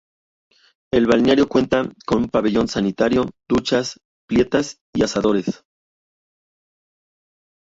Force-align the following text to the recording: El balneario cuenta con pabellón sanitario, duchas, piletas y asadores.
El 0.91 1.05
balneario 1.05 1.47
cuenta 1.47 1.83
con 2.07 2.27
pabellón 2.27 2.67
sanitario, 2.67 3.29
duchas, 3.47 3.99
piletas 4.27 4.77
y 4.95 5.03
asadores. 5.03 5.61